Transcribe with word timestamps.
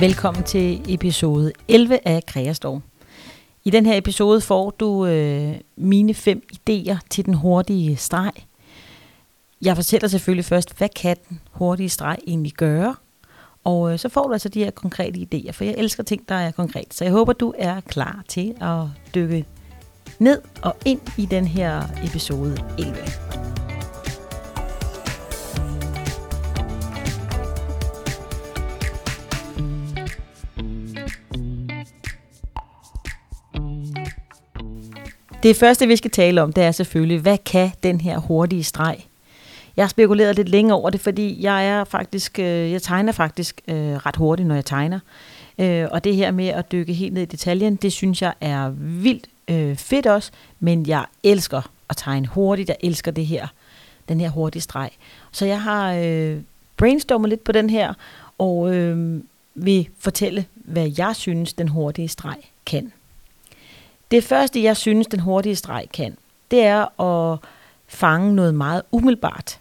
Velkommen 0.00 0.44
til 0.44 0.94
episode 0.94 1.52
11 1.68 1.98
af 2.04 2.26
Kreastorm. 2.26 2.82
I 3.64 3.70
den 3.70 3.86
her 3.86 3.98
episode 3.98 4.40
får 4.40 4.70
du 4.70 5.06
øh, 5.06 5.54
mine 5.76 6.14
fem 6.14 6.42
idéer 6.52 6.96
til 7.10 7.26
den 7.26 7.34
hurtige 7.34 7.96
streg. 7.96 8.32
Jeg 9.62 9.76
fortæller 9.76 10.08
selvfølgelig 10.08 10.44
først, 10.44 10.78
hvad 10.78 10.88
kan 10.88 11.16
den 11.28 11.40
hurtige 11.50 11.88
streg 11.88 12.16
egentlig 12.26 12.52
gøre? 12.52 12.94
Og 13.64 13.92
øh, 13.92 13.98
så 13.98 14.08
får 14.08 14.26
du 14.26 14.32
altså 14.32 14.48
de 14.48 14.64
her 14.64 14.70
konkrete 14.70 15.20
idéer, 15.20 15.52
for 15.52 15.64
jeg 15.64 15.74
elsker 15.78 16.02
ting, 16.02 16.28
der 16.28 16.34
er 16.34 16.50
konkret. 16.50 16.94
Så 16.94 17.04
jeg 17.04 17.12
håber, 17.12 17.32
du 17.32 17.54
er 17.58 17.80
klar 17.80 18.22
til 18.28 18.54
at 18.60 18.80
dykke 19.14 19.44
ned 20.18 20.40
og 20.62 20.76
ind 20.84 21.00
i 21.18 21.26
den 21.26 21.46
her 21.46 21.82
episode 22.04 22.58
11. 22.78 23.25
Det 35.46 35.56
første, 35.56 35.86
vi 35.86 35.96
skal 35.96 36.10
tale 36.10 36.42
om, 36.42 36.52
det 36.52 36.64
er 36.64 36.70
selvfølgelig, 36.70 37.20
hvad 37.20 37.38
kan 37.38 37.70
den 37.82 38.00
her 38.00 38.18
hurtige 38.18 38.64
streg? 38.64 39.06
Jeg 39.76 39.84
har 39.84 39.88
spekuleret 39.88 40.36
lidt 40.36 40.48
længe 40.48 40.74
over 40.74 40.90
det, 40.90 41.00
fordi 41.00 41.42
jeg 41.42 41.68
er 41.68 41.84
faktisk, 41.84 42.38
øh, 42.38 42.72
jeg 42.72 42.82
tegner 42.82 43.12
faktisk 43.12 43.60
øh, 43.68 43.76
ret 43.76 44.16
hurtigt, 44.16 44.48
når 44.48 44.54
jeg 44.54 44.64
tegner. 44.64 44.98
Øh, 45.58 45.86
og 45.90 46.04
det 46.04 46.16
her 46.16 46.30
med 46.30 46.48
at 46.48 46.72
dykke 46.72 46.92
helt 46.92 47.14
ned 47.14 47.22
i 47.22 47.24
detaljen, 47.24 47.76
det 47.76 47.92
synes 47.92 48.22
jeg 48.22 48.34
er 48.40 48.68
vildt 48.78 49.26
øh, 49.48 49.76
fedt 49.76 50.06
også, 50.06 50.30
men 50.60 50.86
jeg 50.86 51.04
elsker 51.22 51.70
at 51.90 51.96
tegne 51.96 52.26
hurtigt. 52.26 52.68
Jeg 52.68 52.76
elsker 52.80 53.10
det 53.10 53.26
her, 53.26 53.46
den 54.08 54.20
her 54.20 54.30
hurtige 54.30 54.62
streg. 54.62 54.90
Så 55.32 55.46
jeg 55.46 55.62
har 55.62 55.94
øh, 55.94 56.36
brainstormet 56.76 57.28
lidt 57.28 57.44
på 57.44 57.52
den 57.52 57.70
her, 57.70 57.94
og 58.38 58.74
øh, 58.74 59.20
vil 59.54 59.88
fortælle, 59.98 60.44
hvad 60.54 60.92
jeg 60.98 61.16
synes, 61.16 61.52
den 61.52 61.68
hurtige 61.68 62.08
streg 62.08 62.38
kan. 62.66 62.92
Det 64.10 64.24
første, 64.24 64.62
jeg 64.62 64.76
synes, 64.76 65.06
den 65.06 65.20
hurtige 65.20 65.56
streg 65.56 65.86
kan, 65.92 66.16
det 66.50 66.62
er 66.62 67.00
at 67.00 67.38
fange 67.86 68.34
noget 68.34 68.54
meget 68.54 68.82
umiddelbart. 68.92 69.60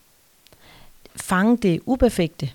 Fange 1.16 1.58
det 1.58 1.82
uperfekte 1.86 2.50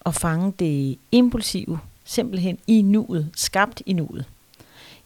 og 0.00 0.14
fange 0.14 0.52
det 0.58 0.98
impulsive, 1.12 1.80
simpelthen 2.04 2.58
i 2.66 2.82
nuet, 2.82 3.30
skabt 3.36 3.82
i 3.86 3.92
nuet. 3.92 4.24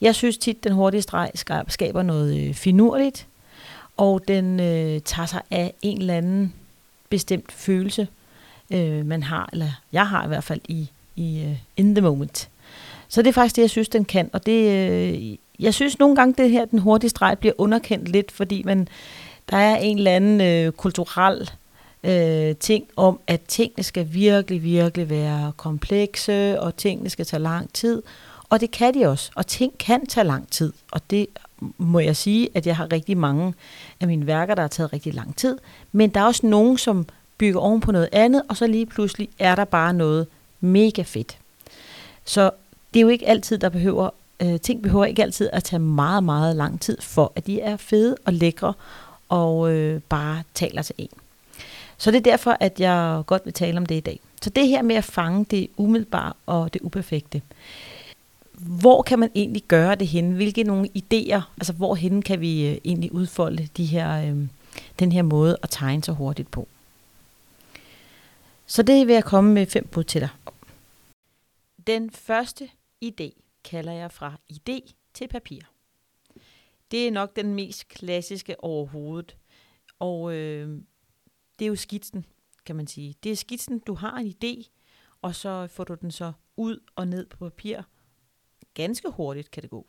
Jeg 0.00 0.14
synes 0.14 0.38
tit, 0.38 0.64
den 0.64 0.72
hurtige 0.72 1.02
streg 1.02 1.30
skaber 1.68 2.02
noget 2.02 2.48
øh, 2.48 2.54
finurligt, 2.54 3.26
og 3.96 4.28
den 4.28 4.60
øh, 4.60 5.00
tager 5.00 5.26
sig 5.26 5.42
af 5.50 5.74
en 5.82 5.98
eller 5.98 6.14
anden 6.14 6.54
bestemt 7.08 7.52
følelse, 7.52 8.08
øh, 8.70 9.06
man 9.06 9.22
har, 9.22 9.48
eller 9.52 9.70
jeg 9.92 10.08
har 10.08 10.24
i 10.24 10.28
hvert 10.28 10.44
fald 10.44 10.60
i, 10.68 10.90
i 11.16 11.44
uh, 11.46 11.56
in 11.76 11.94
the 11.94 12.02
moment. 12.02 12.48
Så 13.08 13.22
det 13.22 13.28
er 13.28 13.32
faktisk 13.32 13.56
det, 13.56 13.62
jeg 13.62 13.70
synes, 13.70 13.88
den 13.88 14.04
kan, 14.04 14.30
og 14.32 14.46
det, 14.46 14.70
øh, 14.70 15.36
jeg 15.58 15.74
synes 15.74 15.98
nogle 15.98 16.16
gange, 16.16 16.34
det 16.42 16.50
her, 16.50 16.64
den 16.64 16.78
hurtige 16.78 17.10
streg, 17.10 17.38
bliver 17.38 17.54
underkendt 17.58 18.08
lidt, 18.08 18.32
fordi 18.32 18.62
man, 18.62 18.88
der 19.50 19.56
er 19.56 19.76
en 19.76 19.98
eller 19.98 20.10
anden 20.10 20.40
øh, 20.40 20.72
kulturel 20.72 21.50
øh, 22.04 22.56
ting 22.56 22.84
om, 22.96 23.20
at 23.26 23.40
tingene 23.40 23.82
skal 23.82 24.08
virkelig, 24.12 24.62
virkelig 24.62 25.10
være 25.10 25.52
komplekse, 25.56 26.60
og 26.60 26.76
tingene 26.76 27.10
skal 27.10 27.26
tage 27.26 27.42
lang 27.42 27.72
tid. 27.72 28.02
Og 28.48 28.60
det 28.60 28.70
kan 28.70 28.94
de 28.94 29.06
også, 29.06 29.30
og 29.34 29.46
ting 29.46 29.78
kan 29.78 30.06
tage 30.06 30.26
lang 30.26 30.50
tid. 30.50 30.72
Og 30.92 31.00
det 31.10 31.26
må 31.78 31.98
jeg 31.98 32.16
sige, 32.16 32.48
at 32.54 32.66
jeg 32.66 32.76
har 32.76 32.92
rigtig 32.92 33.16
mange 33.16 33.54
af 34.00 34.06
mine 34.06 34.26
værker, 34.26 34.54
der 34.54 34.62
har 34.62 34.68
taget 34.68 34.92
rigtig 34.92 35.14
lang 35.14 35.36
tid. 35.36 35.58
Men 35.92 36.10
der 36.10 36.20
er 36.20 36.24
også 36.24 36.46
nogen, 36.46 36.78
som 36.78 37.06
bygger 37.38 37.60
oven 37.60 37.80
på 37.80 37.92
noget 37.92 38.08
andet, 38.12 38.42
og 38.48 38.56
så 38.56 38.66
lige 38.66 38.86
pludselig 38.86 39.28
er 39.38 39.54
der 39.54 39.64
bare 39.64 39.92
noget 39.92 40.26
mega 40.60 41.02
fedt. 41.02 41.38
Så 42.24 42.50
det 42.94 43.00
er 43.00 43.02
jo 43.02 43.08
ikke 43.08 43.28
altid, 43.28 43.58
der 43.58 43.68
behøver 43.68 44.10
øh, 44.42 44.60
ting 44.60 44.82
behøver 44.82 45.04
ikke 45.04 45.22
altid 45.22 45.50
at 45.52 45.64
tage 45.64 45.80
meget, 45.80 46.24
meget 46.24 46.56
lang 46.56 46.80
tid, 46.80 47.00
for 47.00 47.32
at 47.36 47.46
de 47.46 47.60
er 47.60 47.76
fede 47.76 48.16
og 48.24 48.32
lækre 48.32 48.74
og 49.28 49.72
øh, 49.72 50.00
bare 50.08 50.42
taler 50.54 50.82
til 50.82 50.94
en. 50.98 51.08
Så 51.98 52.10
det 52.10 52.16
er 52.16 52.22
derfor, 52.22 52.56
at 52.60 52.80
jeg 52.80 53.22
godt 53.26 53.44
vil 53.44 53.52
tale 53.52 53.78
om 53.78 53.86
det 53.86 53.94
i 53.94 54.00
dag. 54.00 54.20
Så 54.42 54.50
det 54.50 54.68
her 54.68 54.82
med 54.82 54.96
at 54.96 55.04
fange 55.04 55.44
det 55.44 55.68
umiddelbare 55.76 56.32
og 56.46 56.74
det 56.74 56.82
uperfekte. 56.82 57.42
Hvor 58.52 59.02
kan 59.02 59.18
man 59.18 59.30
egentlig 59.34 59.62
gøre 59.68 59.94
det 59.94 60.06
henne? 60.06 60.34
Hvilke 60.34 60.64
nogle 60.64 60.88
idéer, 60.98 61.40
altså 61.56 61.72
hvorhen 61.72 62.22
kan 62.22 62.40
vi 62.40 62.68
øh, 62.68 62.78
egentlig 62.84 63.12
udfolde 63.12 63.68
de 63.76 63.84
her, 63.84 64.28
øh, 64.28 64.36
den 64.98 65.12
her 65.12 65.22
måde 65.22 65.56
at 65.62 65.70
tegne 65.70 66.04
så 66.04 66.12
hurtigt 66.12 66.50
på? 66.50 66.68
Så 68.66 68.82
det 68.82 69.06
vil 69.06 69.12
jeg 69.12 69.24
komme 69.24 69.52
med 69.52 69.66
fem 69.66 69.86
bud 69.86 70.04
til 70.04 70.20
dig. 70.20 70.28
Den 71.86 72.10
første 72.10 72.68
idé, 73.04 73.30
kalder 73.64 73.92
jeg 73.92 74.12
fra 74.12 74.40
idé 74.52 74.94
til 75.14 75.28
papir. 75.28 75.60
Det 76.90 77.06
er 77.06 77.10
nok 77.10 77.36
den 77.36 77.54
mest 77.54 77.88
klassiske 77.88 78.64
overhovedet. 78.64 79.36
Og 79.98 80.34
øh, 80.34 80.82
det 81.58 81.64
er 81.64 81.68
jo 81.68 81.76
skitsen, 81.76 82.26
kan 82.66 82.76
man 82.76 82.86
sige. 82.86 83.14
Det 83.22 83.32
er 83.32 83.36
skitsen, 83.36 83.78
du 83.78 83.94
har 83.94 84.16
en 84.16 84.26
idé, 84.26 84.70
og 85.22 85.34
så 85.34 85.66
får 85.66 85.84
du 85.84 85.94
den 85.94 86.10
så 86.10 86.32
ud 86.56 86.80
og 86.96 87.08
ned 87.08 87.26
på 87.26 87.36
papir. 87.36 87.82
Ganske 88.74 89.10
hurtigt 89.10 89.50
kan 89.50 89.62
det 89.62 89.70
gå. 89.70 89.86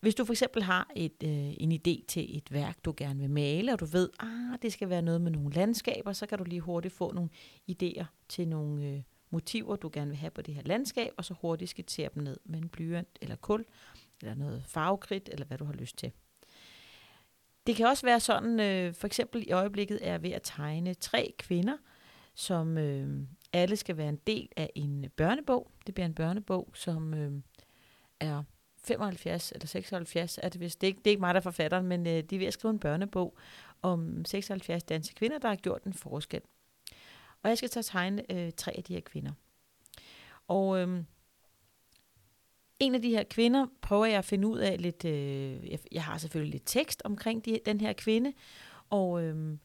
Hvis 0.00 0.14
du 0.14 0.24
for 0.24 0.32
eksempel 0.32 0.62
har 0.62 0.90
et, 0.96 1.22
øh, 1.24 1.54
en 1.58 1.72
idé 1.72 2.04
til 2.08 2.36
et 2.36 2.52
værk, 2.52 2.84
du 2.84 2.94
gerne 2.96 3.20
vil 3.20 3.30
male, 3.30 3.72
og 3.72 3.80
du 3.80 3.84
ved, 3.84 4.10
ah, 4.18 4.58
det 4.62 4.72
skal 4.72 4.88
være 4.88 5.02
noget 5.02 5.20
med 5.20 5.30
nogle 5.30 5.50
landskaber, 5.50 6.12
så 6.12 6.26
kan 6.26 6.38
du 6.38 6.44
lige 6.44 6.60
hurtigt 6.60 6.94
få 6.94 7.12
nogle 7.12 7.30
idéer 7.70 8.04
til 8.28 8.48
nogle 8.48 8.84
øh, 8.84 9.02
motiver, 9.34 9.76
du 9.76 9.90
gerne 9.92 10.10
vil 10.10 10.18
have 10.18 10.30
på 10.30 10.42
det 10.42 10.54
her 10.54 10.62
landskab, 10.62 11.10
og 11.16 11.24
så 11.24 11.34
hurtigt 11.40 11.70
skitsere 11.70 12.08
dem 12.14 12.22
ned 12.22 12.36
med 12.44 12.58
en 12.58 12.68
blyant 12.68 13.18
eller 13.20 13.36
kul, 13.36 13.64
eller 14.22 14.34
noget 14.34 14.64
farvekridt, 14.66 15.28
eller 15.32 15.46
hvad 15.46 15.58
du 15.58 15.64
har 15.64 15.72
lyst 15.72 15.96
til. 15.96 16.12
Det 17.66 17.76
kan 17.76 17.86
også 17.86 18.06
være 18.06 18.20
sådan, 18.20 18.60
øh, 18.60 18.94
for 18.94 19.06
eksempel 19.06 19.44
i 19.48 19.52
øjeblikket 19.52 19.98
er 20.02 20.10
jeg 20.10 20.22
ved 20.22 20.30
at 20.30 20.42
tegne 20.44 20.94
tre 20.94 21.34
kvinder, 21.38 21.76
som 22.34 22.78
øh, 22.78 23.26
alle 23.52 23.76
skal 23.76 23.96
være 23.96 24.08
en 24.08 24.20
del 24.26 24.48
af 24.56 24.70
en 24.74 25.10
børnebog. 25.16 25.70
Det 25.86 25.94
bliver 25.94 26.06
en 26.06 26.14
børnebog, 26.14 26.70
som 26.74 27.14
øh, 27.14 27.32
er 28.20 28.42
75 28.84 29.52
eller 29.52 29.66
76 29.66 30.38
er 30.42 30.48
det 30.48 30.60
vist. 30.60 30.80
Det 30.80 30.86
er 30.86 30.88
ikke, 30.88 30.98
det 30.98 31.06
er 31.06 31.10
ikke 31.10 31.20
mig, 31.20 31.34
der 31.34 31.40
er 31.40 31.42
forfatteren, 31.42 31.86
men 31.86 32.06
øh, 32.06 32.22
de 32.22 32.34
er 32.34 32.38
ved 32.38 32.46
at 32.46 32.52
skrive 32.52 32.72
en 32.72 32.78
børnebog 32.78 33.36
om 33.82 34.24
76 34.24 34.82
danske 34.82 35.14
kvinder, 35.14 35.38
der 35.38 35.48
har 35.48 35.56
gjort 35.56 35.84
en 35.84 35.92
forskel. 35.92 36.40
Og 37.44 37.50
jeg 37.50 37.58
skal 37.58 37.70
så 37.70 37.82
tegne 37.82 38.32
øh, 38.32 38.52
tre 38.56 38.72
af 38.76 38.84
de 38.84 38.94
her 38.94 39.00
kvinder. 39.00 39.32
Og 40.48 40.80
øhm, 40.80 41.06
en 42.80 42.94
af 42.94 43.02
de 43.02 43.10
her 43.10 43.22
kvinder 43.22 43.66
prøver 43.82 44.06
jeg 44.06 44.18
at 44.18 44.24
finde 44.24 44.48
ud 44.48 44.58
af 44.58 44.82
lidt, 44.82 45.04
øh, 45.04 45.70
jeg, 45.70 45.78
jeg 45.92 46.04
har 46.04 46.18
selvfølgelig 46.18 46.52
lidt 46.52 46.62
tekst 46.66 47.02
omkring 47.04 47.44
de, 47.44 47.58
den 47.66 47.80
her 47.80 47.92
kvinde, 47.92 48.32
og 48.90 49.22
øh, 49.22 49.58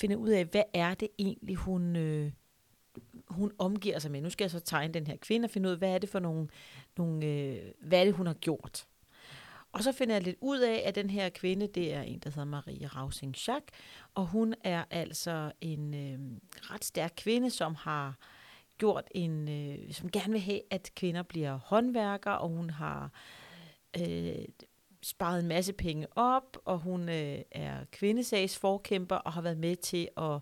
finde 0.00 0.18
ud 0.18 0.28
af, 0.28 0.44
hvad 0.44 0.62
er 0.74 0.94
det 0.94 1.08
egentlig, 1.18 1.56
hun, 1.56 1.96
øh, 1.96 2.32
hun 3.28 3.52
omgiver 3.58 3.98
sig 3.98 4.10
med. 4.10 4.20
Nu 4.20 4.30
skal 4.30 4.44
jeg 4.44 4.50
så 4.50 4.60
tegne 4.60 4.94
den 4.94 5.06
her 5.06 5.16
kvinde 5.16 5.46
og 5.46 5.50
finde 5.50 5.68
ud 5.68 5.72
af, 5.72 5.78
hvad 5.78 5.94
er 5.94 5.98
det 5.98 6.08
for 6.08 6.18
nogle, 6.18 6.48
nogle 6.96 7.26
øh, 7.26 7.72
hvad 7.80 8.00
er 8.00 8.04
det, 8.04 8.14
hun 8.14 8.26
har 8.26 8.34
gjort. 8.34 8.86
Og 9.72 9.82
så 9.82 9.92
finder 9.92 10.14
jeg 10.14 10.22
lidt 10.22 10.36
ud 10.40 10.58
af, 10.58 10.82
at 10.84 10.94
den 10.94 11.10
her 11.10 11.28
kvinde, 11.28 11.66
det 11.66 11.94
er 11.94 12.02
en, 12.02 12.18
der 12.18 12.30
hedder 12.30 12.44
Marie 12.44 12.86
rausing 12.86 13.36
schack 13.36 13.70
og 14.14 14.26
hun 14.26 14.54
er 14.64 14.84
altså 14.90 15.52
en 15.60 15.94
øh, 15.94 16.18
ret 16.70 16.84
stærk 16.84 17.12
kvinde, 17.16 17.50
som 17.50 17.74
har 17.74 18.14
gjort 18.78 19.04
en, 19.10 19.48
øh, 19.48 19.92
som 19.92 20.10
gerne 20.10 20.32
vil 20.32 20.40
have, 20.40 20.60
at 20.70 20.90
kvinder 20.96 21.22
bliver 21.22 21.56
håndværkere, 21.56 22.38
og 22.38 22.48
hun 22.48 22.70
har 22.70 23.10
øh, 24.00 24.44
sparet 25.02 25.40
en 25.40 25.48
masse 25.48 25.72
penge 25.72 26.06
op, 26.16 26.58
og 26.64 26.78
hun 26.78 27.08
øh, 27.08 27.38
er 27.50 27.84
kvindesagsforkæmper 27.92 29.16
og 29.16 29.32
har 29.32 29.42
været 29.42 29.58
med 29.58 29.76
til 29.76 30.08
at 30.16 30.38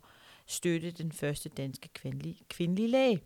støtte 0.47 0.91
den 0.91 1.13
første 1.13 1.49
danske 1.49 1.89
kvindelige, 1.89 2.45
kvindelige 2.49 2.89
læge. 2.89 3.21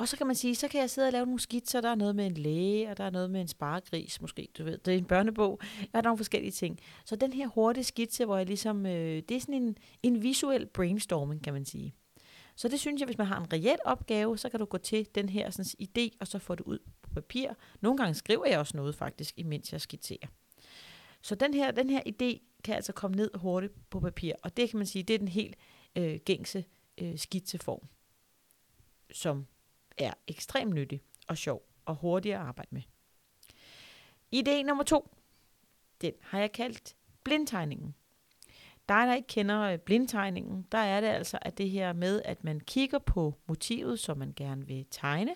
Og 0.00 0.08
så 0.08 0.16
kan 0.16 0.26
man 0.26 0.36
sige, 0.36 0.54
så 0.54 0.68
kan 0.68 0.80
jeg 0.80 0.90
sidde 0.90 1.08
og 1.08 1.12
lave 1.12 1.26
nogle 1.26 1.40
skitser, 1.40 1.80
der 1.80 1.88
er 1.88 1.94
noget 1.94 2.16
med 2.16 2.26
en 2.26 2.34
læge, 2.34 2.90
og 2.90 2.96
der 2.96 3.04
er 3.04 3.10
noget 3.10 3.30
med 3.30 3.40
en 3.40 3.48
sparegris 3.48 4.20
måske, 4.20 4.48
du 4.58 4.64
ved. 4.64 4.78
Det 4.78 4.94
er 4.94 4.98
en 4.98 5.04
børnebog, 5.04 5.60
der 5.92 5.98
er 5.98 6.02
nogle 6.02 6.16
forskellige 6.16 6.52
ting. 6.52 6.78
Så 7.04 7.16
den 7.16 7.32
her 7.32 7.46
hurtige 7.46 7.84
skitse, 7.84 8.24
hvor 8.24 8.36
jeg 8.36 8.46
ligesom, 8.46 8.86
øh, 8.86 9.22
det 9.28 9.30
er 9.30 9.40
sådan 9.40 9.54
en, 9.54 9.76
en 10.02 10.22
visuel 10.22 10.66
brainstorming, 10.66 11.44
kan 11.44 11.52
man 11.52 11.64
sige. 11.64 11.94
Så 12.56 12.68
det 12.68 12.80
synes 12.80 13.00
jeg, 13.00 13.06
hvis 13.06 13.18
man 13.18 13.26
har 13.26 13.40
en 13.40 13.52
reel 13.52 13.78
opgave, 13.84 14.38
så 14.38 14.48
kan 14.48 14.60
du 14.60 14.66
gå 14.66 14.78
til 14.78 15.08
den 15.14 15.28
her 15.28 15.50
sådan, 15.50 15.86
idé, 15.88 16.16
og 16.20 16.26
så 16.26 16.38
få 16.38 16.54
det 16.54 16.64
ud 16.64 16.78
på 17.02 17.10
papir. 17.14 17.50
Nogle 17.80 17.98
gange 17.98 18.14
skriver 18.14 18.46
jeg 18.46 18.58
også 18.58 18.76
noget 18.76 18.94
faktisk, 18.94 19.34
imens 19.38 19.72
jeg 19.72 19.80
skitserer. 19.80 20.28
Så 21.22 21.34
den 21.34 21.54
her, 21.54 21.70
den 21.70 21.90
her 21.90 22.00
idé 22.00 22.60
kan 22.64 22.74
altså 22.74 22.92
komme 22.92 23.16
ned 23.16 23.30
hurtigt 23.34 23.90
på 23.90 24.00
papir, 24.00 24.32
og 24.42 24.56
det 24.56 24.70
kan 24.70 24.76
man 24.76 24.86
sige, 24.86 25.02
det 25.02 25.14
er 25.14 25.18
den 25.18 25.28
helt 25.28 25.56
øh, 25.96 26.20
gængse 26.24 26.64
øh, 26.98 27.18
skitseform, 27.18 27.88
som 29.12 29.46
er 30.00 30.12
ekstremt 30.28 30.74
nyttig 30.74 31.02
og 31.28 31.38
sjov 31.38 31.62
og 31.84 31.94
hurtig 31.94 32.34
at 32.34 32.40
arbejde 32.40 32.68
med. 32.70 32.82
Idé 34.34 34.62
nummer 34.62 34.84
to, 34.84 35.16
den 36.00 36.12
har 36.20 36.40
jeg 36.40 36.52
kaldt 36.52 36.96
blindtegningen. 37.24 37.94
Dig, 38.88 39.06
der 39.06 39.14
ikke 39.14 39.28
kender 39.28 39.60
øh, 39.60 39.78
blindtegningen, 39.78 40.66
der 40.72 40.78
er 40.78 41.00
det 41.00 41.08
altså 41.08 41.38
at 41.42 41.58
det 41.58 41.70
her 41.70 41.92
med, 41.92 42.22
at 42.24 42.44
man 42.44 42.60
kigger 42.60 42.98
på 42.98 43.34
motivet, 43.46 43.98
som 43.98 44.18
man 44.18 44.32
gerne 44.36 44.66
vil 44.66 44.86
tegne, 44.90 45.34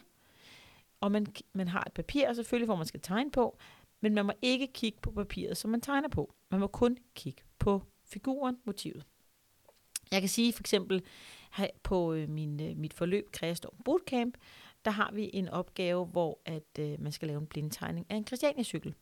og 1.01 1.13
man, 1.13 1.27
man 1.53 1.69
har 1.69 1.85
et 1.87 1.93
papir 1.93 2.33
selvfølgelig, 2.33 2.67
hvor 2.67 2.77
man 2.77 2.87
skal 2.87 3.01
tegne 3.01 3.31
på, 3.31 3.59
men 4.01 4.15
man 4.15 4.27
må 4.27 4.33
ikke 4.43 4.67
kigge 4.67 4.99
på 5.03 5.11
papiret, 5.11 5.57
som 5.57 5.71
man 5.71 5.81
tegner 5.81 6.09
på. 6.09 6.35
Man 6.51 6.61
må 6.61 6.67
kun 6.67 6.99
kigge 7.15 7.43
på 7.59 7.83
figuren, 8.05 8.57
motivet. 8.65 9.05
Jeg 10.11 10.21
kan 10.21 10.29
sige 10.29 10.53
for 10.53 10.61
eksempel 10.61 11.03
på 11.83 12.13
øh, 12.13 12.29
min, 12.29 12.61
øh, 12.61 12.77
mit 12.77 12.95
forløb 12.95 13.33
Kreastorm 13.33 13.77
Bootcamp, 13.85 14.37
der 14.85 14.91
har 14.91 15.11
vi 15.13 15.31
en 15.33 15.49
opgave, 15.49 16.05
hvor 16.07 16.39
at 16.45 16.79
øh, 16.79 17.01
man 17.01 17.13
skal 17.13 17.29
lave 17.29 17.41
en 17.41 17.47
blindtegning 17.47 18.07
af 18.11 18.17
en 18.17 18.27
Christiania-cykel. 18.27 18.95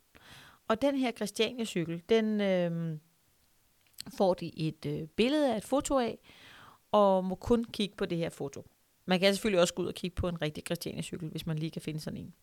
Og 0.68 0.82
den 0.82 0.96
her 0.96 1.12
Christiania-cykel, 1.12 2.02
den 2.08 2.40
øh, 2.40 2.98
får 4.18 4.34
de 4.34 4.58
et 4.58 4.86
øh, 4.86 5.08
billede 5.08 5.52
af 5.52 5.56
et 5.56 5.64
foto 5.64 5.98
af, 5.98 6.18
og 6.92 7.24
må 7.24 7.34
kun 7.34 7.64
kigge 7.64 7.96
på 7.96 8.06
det 8.06 8.18
her 8.18 8.30
foto. 8.30 8.66
Man 9.06 9.20
kan 9.20 9.34
selvfølgelig 9.34 9.60
også 9.60 9.74
gå 9.74 9.82
ud 9.82 9.86
og 9.88 9.94
kigge 9.94 10.14
på 10.14 10.28
en 10.28 10.42
rigtig 10.42 10.64
Christiania-cykel, 10.66 11.28
hvis 11.28 11.46
man 11.46 11.58
lige 11.58 11.70
kan 11.70 11.82
finde 11.82 12.00
sådan 12.00 12.20
en. 12.20 12.34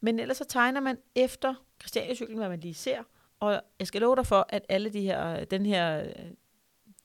Men 0.00 0.18
ellers 0.18 0.36
så 0.36 0.44
tegner 0.44 0.80
man 0.80 0.98
efter 1.14 1.54
Christiania-cyklen, 1.80 2.38
hvad 2.38 2.48
man 2.48 2.60
lige 2.60 2.74
ser, 2.74 3.02
og 3.40 3.62
jeg 3.78 3.86
skal 3.86 4.00
love 4.00 4.16
dig 4.16 4.26
for, 4.26 4.46
at 4.48 4.64
alle 4.68 4.90
de 4.90 5.00
her, 5.00 5.44
den 5.44 5.66
her 5.66 6.02
øh, 6.02 6.30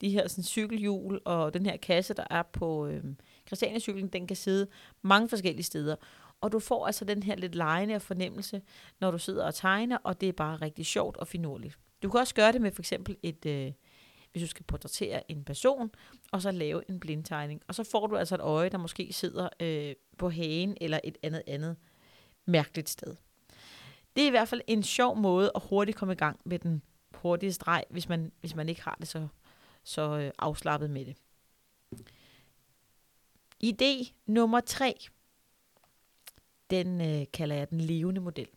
de 0.03 0.09
her 0.09 0.27
sådan, 0.27 0.43
cykelhjul 0.43 1.21
og 1.25 1.53
den 1.53 1.65
her 1.65 1.77
kasse, 1.77 2.13
der 2.13 2.25
er 2.29 2.43
på 2.43 2.87
øh, 2.87 3.03
Christiania-cyklen, 3.47 4.07
den 4.07 4.27
kan 4.27 4.35
sidde 4.35 4.67
mange 5.01 5.29
forskellige 5.29 5.63
steder. 5.63 5.95
Og 6.41 6.51
du 6.51 6.59
får 6.59 6.85
altså 6.85 7.05
den 7.05 7.23
her 7.23 7.35
lidt 7.35 7.55
lejende 7.55 7.99
fornemmelse, 7.99 8.61
når 8.99 9.11
du 9.11 9.17
sidder 9.17 9.45
og 9.45 9.55
tegner, 9.55 9.97
og 10.03 10.21
det 10.21 10.29
er 10.29 10.33
bare 10.33 10.55
rigtig 10.55 10.85
sjovt 10.85 11.17
og 11.17 11.27
finurligt. 11.27 11.77
Du 12.03 12.09
kan 12.09 12.19
også 12.19 12.35
gøre 12.35 12.51
det 12.51 12.61
med 12.61 12.71
for 12.71 12.81
eksempel 12.81 13.17
et, 13.23 13.45
øh, 13.45 13.71
hvis 14.31 14.43
du 14.43 14.47
skal 14.47 14.65
portrættere 14.65 15.31
en 15.31 15.43
person, 15.43 15.91
og 16.31 16.41
så 16.41 16.51
lave 16.51 16.89
en 16.89 16.99
blindtegning. 16.99 17.61
Og 17.67 17.75
så 17.75 17.83
får 17.83 18.07
du 18.07 18.15
altså 18.17 18.35
et 18.35 18.41
øje, 18.41 18.69
der 18.69 18.77
måske 18.77 19.13
sidder 19.13 19.49
øh, 19.59 19.95
på 20.17 20.29
hagen 20.29 20.77
eller 20.81 20.99
et 21.03 21.17
andet 21.23 21.43
andet 21.47 21.75
mærkeligt 22.45 22.89
sted. 22.89 23.15
Det 24.15 24.23
er 24.23 24.27
i 24.27 24.29
hvert 24.29 24.47
fald 24.47 24.61
en 24.67 24.83
sjov 24.83 25.17
måde 25.17 25.51
at 25.55 25.61
hurtigt 25.69 25.97
komme 25.97 26.13
i 26.13 26.17
gang 26.17 26.39
med 26.45 26.59
den 26.59 26.81
hurtige 27.15 27.53
streg, 27.53 27.83
hvis 27.89 28.09
man, 28.09 28.31
hvis 28.39 28.55
man 28.55 28.69
ikke 28.69 28.83
har 28.83 28.97
det 28.99 29.07
så 29.07 29.27
så 29.83 30.17
øh, 30.17 30.31
afslappet 30.39 30.89
med 30.89 31.05
det. 31.05 31.15
Idé 33.63 34.13
nummer 34.25 34.59
tre, 34.59 34.95
den 36.69 37.01
øh, 37.01 37.25
kalder 37.33 37.55
jeg 37.55 37.69
den 37.69 37.81
levende 37.81 38.21
model. 38.21 38.47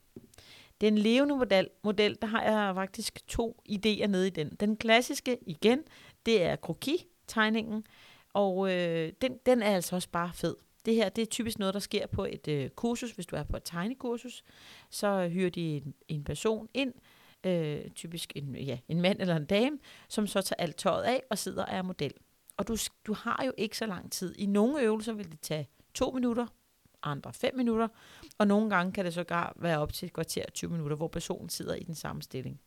Den 0.80 0.98
levende 0.98 1.36
model, 1.36 1.68
model, 1.84 2.18
der 2.22 2.26
har 2.26 2.42
jeg 2.42 2.74
faktisk 2.74 3.26
to 3.28 3.62
idéer 3.68 4.06
nede 4.06 4.26
i 4.26 4.30
den. 4.30 4.56
Den 4.60 4.76
klassiske 4.76 5.38
igen, 5.46 5.84
det 6.26 6.42
er 6.42 6.56
kroki-tegningen, 6.56 7.84
og 8.32 8.72
øh, 8.72 9.12
den, 9.20 9.38
den 9.46 9.62
er 9.62 9.74
altså 9.74 9.96
også 9.96 10.08
bare 10.08 10.30
fed. 10.34 10.56
Det 10.84 10.94
her 10.94 11.08
det 11.08 11.22
er 11.22 11.26
typisk 11.26 11.58
noget, 11.58 11.74
der 11.74 11.80
sker 11.80 12.06
på 12.06 12.24
et 12.24 12.48
øh, 12.48 12.70
kursus. 12.70 13.10
Hvis 13.10 13.26
du 13.26 13.36
er 13.36 13.42
på 13.42 13.56
et 13.56 13.62
tegnekursus, 13.64 14.44
så 14.90 15.06
øh, 15.06 15.30
hyrer 15.30 15.50
de 15.50 15.76
en, 15.76 15.94
en 16.08 16.24
person 16.24 16.68
ind, 16.74 16.94
øh, 17.46 17.90
typisk 17.90 18.32
en, 18.36 18.56
ja, 18.56 18.78
en 18.88 19.00
mand 19.00 19.20
eller 19.20 19.36
en 19.36 19.46
dame, 19.46 19.78
som 20.08 20.26
så 20.26 20.42
tager 20.42 20.62
alt 20.62 20.76
tøjet 20.76 21.02
af 21.02 21.22
og 21.30 21.38
sidder 21.38 21.64
og 21.64 21.74
er 21.74 21.82
model. 21.82 22.12
Og 22.56 22.68
du, 22.68 22.76
du 23.06 23.14
har 23.14 23.42
jo 23.46 23.52
ikke 23.56 23.78
så 23.78 23.86
lang 23.86 24.12
tid. 24.12 24.34
I 24.38 24.46
nogle 24.46 24.82
øvelser 24.82 25.12
vil 25.12 25.30
det 25.30 25.40
tage 25.40 25.68
to 25.94 26.10
minutter, 26.10 26.46
andre 27.02 27.32
fem 27.32 27.56
minutter, 27.56 27.88
og 28.38 28.46
nogle 28.46 28.70
gange 28.70 28.92
kan 28.92 29.04
det 29.04 29.14
sågar 29.14 29.52
være 29.56 29.78
op 29.78 29.92
til 29.92 30.06
et 30.06 30.12
kvarter 30.12 30.44
20 30.54 30.70
minutter, 30.70 30.96
hvor 30.96 31.08
personen 31.08 31.48
sidder 31.48 31.74
i 31.74 31.82
den 31.82 31.94
samme 31.94 32.22
stilling. 32.22 32.60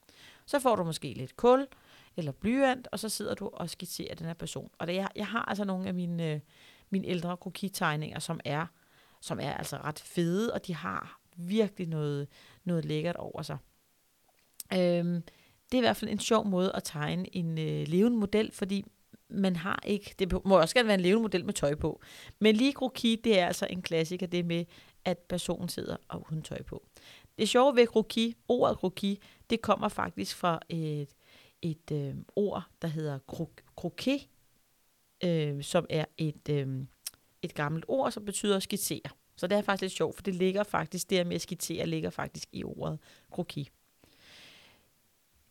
Så 0.45 0.59
får 0.59 0.75
du 0.75 0.83
måske 0.83 1.13
lidt 1.13 1.37
kul 1.37 1.67
eller 2.17 2.31
blyant, 2.31 2.87
og 2.91 2.99
så 2.99 3.09
sidder 3.09 3.33
du 3.33 3.49
og 3.53 3.69
skitserer 3.69 4.15
den 4.15 4.25
her 4.25 4.33
person. 4.33 4.71
Og 4.77 4.87
det, 4.87 4.95
jeg, 4.95 5.09
jeg 5.15 5.27
har 5.27 5.45
altså 5.45 5.65
nogle 5.65 5.87
af 5.87 5.93
mine, 5.93 6.31
øh, 6.33 6.39
mine 6.89 7.07
ældre 7.07 7.37
krokitegninger, 7.37 8.19
som 8.19 8.39
er, 8.45 8.65
som 9.21 9.39
er 9.39 9.53
altså 9.53 9.77
ret 9.77 9.99
fede, 9.99 10.53
og 10.53 10.67
de 10.67 10.75
har 10.75 11.19
virkelig 11.35 11.87
noget, 11.87 12.27
noget 12.63 12.85
lækkert 12.85 13.15
over 13.15 13.41
sig. 13.41 13.57
Øhm, 14.73 15.23
det 15.71 15.73
er 15.73 15.77
i 15.77 15.79
hvert 15.79 15.97
fald 15.97 16.11
en 16.11 16.19
sjov 16.19 16.47
måde 16.47 16.71
at 16.75 16.83
tegne 16.83 17.35
en 17.35 17.57
øh, 17.57 17.87
levende 17.87 18.17
model, 18.17 18.51
fordi 18.51 18.85
man 19.29 19.55
har 19.55 19.83
ikke, 19.85 20.15
det 20.19 20.45
må 20.45 20.59
også 20.59 20.75
gerne 20.75 20.87
være 20.87 20.97
en 20.97 21.03
levende 21.03 21.21
model 21.21 21.45
med 21.45 21.53
tøj 21.53 21.75
på, 21.75 22.01
men 22.39 22.55
lige 22.55 22.73
kroki, 22.73 23.21
det 23.23 23.39
er 23.39 23.47
altså 23.47 23.67
en 23.69 23.81
klassiker, 23.81 24.27
det 24.27 24.45
med, 24.45 24.65
at 25.05 25.17
personen 25.17 25.69
sidder 25.69 25.97
og 26.07 26.27
uden 26.31 26.41
tøj 26.41 26.61
på. 26.61 26.85
Det 27.37 27.49
sjove 27.49 27.75
ved 27.75 27.87
kroki, 27.87 28.35
ordet 28.47 28.77
kroki, 28.77 29.19
det 29.49 29.61
kommer 29.61 29.87
faktisk 29.87 30.35
fra 30.35 30.59
et, 30.69 31.15
et 31.61 31.91
øh, 31.91 32.15
ord, 32.35 32.63
der 32.81 32.87
hedder 32.87 33.19
kroke, 33.77 34.27
øh, 35.23 35.63
som 35.63 35.85
er 35.89 36.05
et, 36.17 36.49
øh, 36.49 36.67
et 37.41 37.53
gammelt 37.53 37.85
ord, 37.87 38.11
som 38.11 38.25
betyder 38.25 38.55
at 38.55 38.63
skitsere. 38.63 39.09
Så 39.35 39.47
det 39.47 39.57
er 39.57 39.61
faktisk 39.61 39.81
lidt 39.81 39.93
sjovt, 39.93 40.15
for 40.15 40.23
det 40.23 40.35
ligger 40.35 40.63
faktisk, 40.63 41.09
det 41.09 41.27
med 41.27 41.35
at 41.35 41.41
skitsere, 41.41 41.85
ligger 41.85 42.09
faktisk 42.09 42.49
i 42.51 42.63
ordet 42.63 42.99
kroki. 43.31 43.69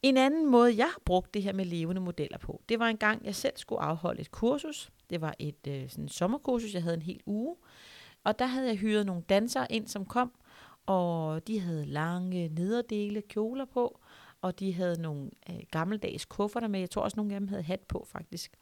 En 0.02 0.16
anden 0.16 0.46
måde, 0.46 0.76
jeg 0.76 0.86
har 0.86 1.00
brugt 1.04 1.34
det 1.34 1.42
her 1.42 1.52
med 1.52 1.64
levende 1.64 2.00
modeller 2.00 2.38
på, 2.38 2.62
det 2.68 2.78
var 2.78 2.88
en 2.88 2.96
gang, 2.96 3.24
jeg 3.24 3.34
selv 3.34 3.52
skulle 3.56 3.82
afholde 3.82 4.20
et 4.20 4.30
kursus. 4.30 4.90
Det 5.10 5.20
var 5.20 5.34
et 5.38 5.66
øh, 5.68 5.90
sådan 5.90 6.08
sommerkursus, 6.08 6.74
jeg 6.74 6.82
havde 6.82 6.96
en 6.96 7.02
hel 7.02 7.20
uge. 7.26 7.56
Og 8.24 8.38
der 8.38 8.46
havde 8.46 8.66
jeg 8.66 8.76
hyret 8.76 9.06
nogle 9.06 9.22
dansere 9.22 9.72
ind, 9.72 9.88
som 9.88 10.06
kom, 10.06 10.32
og 10.86 11.46
de 11.46 11.60
havde 11.60 11.86
lange 11.86 12.48
nederdele 12.48 13.22
kjoler 13.22 13.64
på, 13.64 14.00
og 14.40 14.60
de 14.60 14.74
havde 14.74 15.02
nogle 15.02 15.30
øh, 15.50 15.56
gammeldags 15.70 16.24
kufferter 16.24 16.68
med. 16.68 16.80
Jeg 16.80 16.90
tror 16.90 17.02
også, 17.02 17.16
nogle 17.16 17.34
af 17.34 17.40
dem 17.40 17.48
havde 17.48 17.62
hat 17.62 17.80
på, 17.80 18.06
faktisk. 18.12 18.52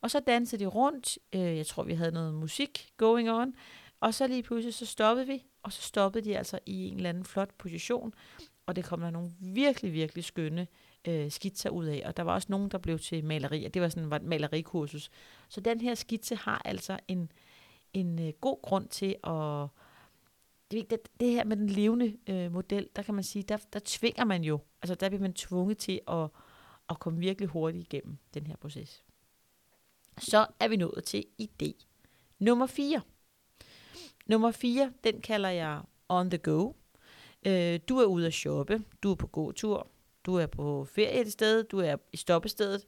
Og 0.00 0.10
så 0.10 0.20
dansede 0.20 0.64
de 0.64 0.66
rundt. 0.66 1.18
Øh, 1.32 1.56
jeg 1.56 1.66
tror, 1.66 1.82
vi 1.82 1.94
havde 1.94 2.12
noget 2.12 2.34
musik 2.34 2.92
going 2.96 3.30
on. 3.30 3.54
Og 4.00 4.14
så 4.14 4.26
lige 4.26 4.42
pludselig, 4.42 4.74
så 4.74 4.86
stoppede 4.86 5.26
vi, 5.26 5.44
og 5.62 5.72
så 5.72 5.82
stoppede 5.82 6.24
de 6.24 6.38
altså 6.38 6.58
i 6.66 6.88
en 6.88 6.96
eller 6.96 7.08
anden 7.08 7.24
flot 7.24 7.54
position 7.58 8.14
og 8.68 8.76
det 8.76 8.84
kom 8.84 9.00
der 9.00 9.10
nogle 9.10 9.30
virkelig, 9.40 9.92
virkelig 9.92 10.24
skønne 10.24 10.66
øh, 11.04 11.30
skitser 11.30 11.70
ud 11.70 11.86
af. 11.86 12.02
Og 12.06 12.16
der 12.16 12.22
var 12.22 12.34
også 12.34 12.46
nogen, 12.50 12.68
der 12.68 12.78
blev 12.78 12.98
til 12.98 13.24
maleri, 13.24 13.64
og 13.64 13.74
det 13.74 13.82
var 13.82 13.88
sådan 13.88 14.12
et 14.12 14.22
malerikursus. 14.22 15.10
Så 15.48 15.60
den 15.60 15.80
her 15.80 15.94
skitse 15.94 16.36
har 16.36 16.62
altså 16.64 16.98
en, 17.08 17.32
en 17.92 18.18
øh, 18.26 18.32
god 18.40 18.62
grund 18.62 18.88
til 18.88 19.16
at... 19.24 19.66
Det, 20.70 20.90
det, 20.90 20.98
det 21.20 21.30
her 21.30 21.44
med 21.44 21.56
den 21.56 21.68
levende 21.68 22.16
øh, 22.26 22.52
model, 22.52 22.88
der 22.96 23.02
kan 23.02 23.14
man 23.14 23.24
sige, 23.24 23.42
der, 23.42 23.56
der 23.72 23.80
tvinger 23.84 24.24
man 24.24 24.44
jo, 24.44 24.60
altså 24.82 24.94
der 24.94 25.08
bliver 25.08 25.22
man 25.22 25.32
tvunget 25.32 25.78
til 25.78 26.00
at, 26.08 26.28
at 26.90 26.98
komme 26.98 27.18
virkelig 27.18 27.48
hurtigt 27.48 27.82
igennem 27.82 28.18
den 28.34 28.46
her 28.46 28.56
proces. 28.56 29.04
Så 30.18 30.46
er 30.60 30.68
vi 30.68 30.76
nået 30.76 31.04
til 31.04 31.24
idé 31.42 31.72
nummer 32.38 32.66
4. 32.66 33.00
Nummer 34.26 34.50
4, 34.50 34.92
den 35.04 35.20
kalder 35.20 35.48
jeg 35.48 35.82
on 36.08 36.30
the 36.30 36.38
go. 36.38 36.72
Øh, 37.46 37.80
du 37.88 37.98
er 37.98 38.04
ude 38.04 38.26
at 38.26 38.34
shoppe, 38.34 38.82
du 39.02 39.10
er 39.10 39.14
på 39.14 39.26
god 39.26 39.52
tur, 39.52 39.86
du 40.26 40.34
er 40.34 40.46
på 40.46 40.84
ferie 40.84 41.20
et 41.20 41.32
sted, 41.32 41.64
du 41.64 41.78
er 41.78 41.96
i 42.12 42.16
stoppestedet, 42.16 42.86